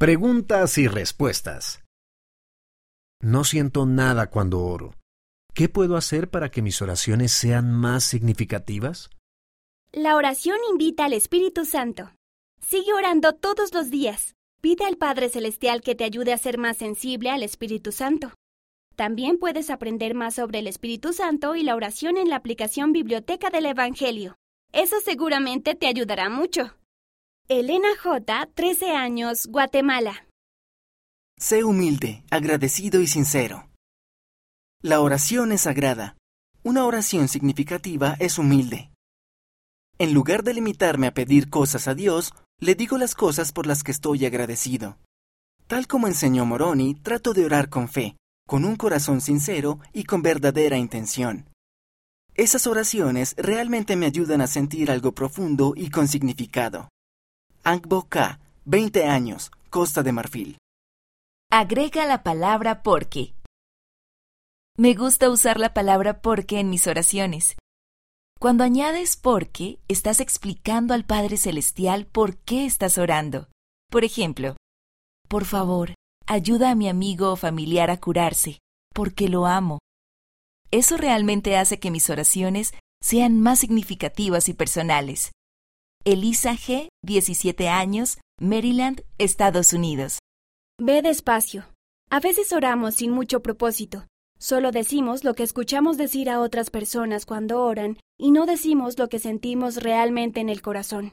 [0.00, 1.82] Preguntas y respuestas.
[3.20, 4.94] No siento nada cuando oro.
[5.54, 9.10] ¿Qué puedo hacer para que mis oraciones sean más significativas?
[9.90, 12.12] La oración invita al Espíritu Santo.
[12.60, 14.36] Sigue orando todos los días.
[14.60, 18.34] Pide al Padre Celestial que te ayude a ser más sensible al Espíritu Santo.
[18.94, 23.50] También puedes aprender más sobre el Espíritu Santo y la oración en la aplicación Biblioteca
[23.50, 24.36] del Evangelio.
[24.72, 26.77] Eso seguramente te ayudará mucho.
[27.50, 30.26] Elena J., 13 años, Guatemala.
[31.38, 33.70] Sé humilde, agradecido y sincero.
[34.82, 36.18] La oración es sagrada.
[36.62, 38.90] Una oración significativa es humilde.
[39.98, 43.82] En lugar de limitarme a pedir cosas a Dios, le digo las cosas por las
[43.82, 44.98] que estoy agradecido.
[45.66, 50.20] Tal como enseñó Moroni, trato de orar con fe, con un corazón sincero y con
[50.20, 51.48] verdadera intención.
[52.34, 56.90] Esas oraciones realmente me ayudan a sentir algo profundo y con significado.
[57.70, 60.56] Angbo K, 20 años, Costa de Marfil.
[61.52, 63.34] Agrega la palabra porque.
[64.78, 67.58] Me gusta usar la palabra porque en mis oraciones.
[68.40, 73.48] Cuando añades porque, estás explicando al Padre Celestial por qué estás orando.
[73.90, 74.56] Por ejemplo,
[75.28, 75.92] por favor,
[76.26, 78.60] ayuda a mi amigo o familiar a curarse,
[78.94, 79.78] porque lo amo.
[80.70, 82.72] Eso realmente hace que mis oraciones
[83.02, 85.32] sean más significativas y personales.
[86.04, 90.18] Elisa G., 17 años, Maryland, Estados Unidos.
[90.80, 91.64] Ve despacio.
[92.10, 94.06] A veces oramos sin mucho propósito.
[94.38, 99.08] Solo decimos lo que escuchamos decir a otras personas cuando oran y no decimos lo
[99.08, 101.12] que sentimos realmente en el corazón.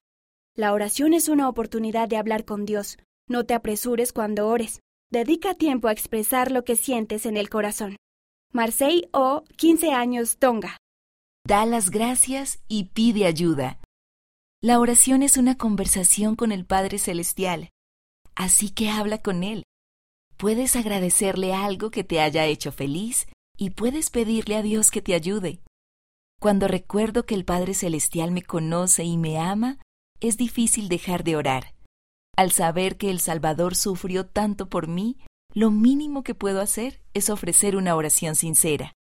[0.56, 2.98] La oración es una oportunidad de hablar con Dios.
[3.28, 4.80] No te apresures cuando ores.
[5.12, 7.98] Dedica tiempo a expresar lo que sientes en el corazón.
[8.54, 10.78] Marseille O, 15 años, Tonga.
[11.46, 13.80] Da las gracias y pide ayuda.
[14.62, 17.70] La oración es una conversación con el Padre Celestial,
[18.36, 19.64] así que habla con Él.
[20.38, 25.14] Puedes agradecerle algo que te haya hecho feliz y puedes pedirle a Dios que te
[25.14, 25.62] ayude.
[26.42, 29.80] Cuando recuerdo que el Padre Celestial me conoce y me ama,
[30.20, 31.76] es difícil dejar de orar.
[32.36, 35.18] Al saber que el Salvador sufrió tanto por mí,
[35.54, 38.94] lo mínimo que puedo hacer es ofrecer una oración sincera.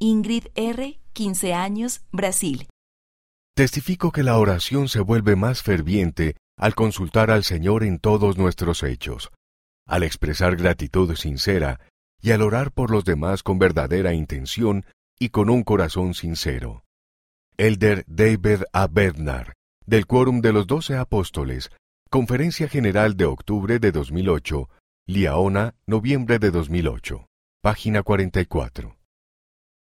[0.00, 2.68] Ingrid R., 15 años, Brasil.
[3.58, 8.84] Testifico que la oración se vuelve más ferviente al consultar al Señor en todos nuestros
[8.84, 9.32] hechos,
[9.84, 11.80] al expresar gratitud sincera
[12.22, 14.86] y al orar por los demás con verdadera intención
[15.18, 16.84] y con un corazón sincero.
[17.56, 18.86] Elder David A.
[18.86, 19.54] Bernard,
[19.84, 21.72] del Quórum de los Doce Apóstoles,
[22.10, 24.68] Conferencia General de octubre de 2008,
[25.08, 27.26] Liaona, noviembre de 2008,
[27.60, 28.97] página 44.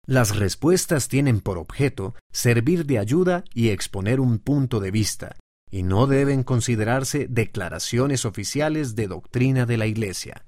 [0.09, 5.35] Las respuestas tienen por objeto servir de ayuda y exponer un punto de vista,
[5.69, 10.47] y no deben considerarse declaraciones oficiales de doctrina de la Iglesia.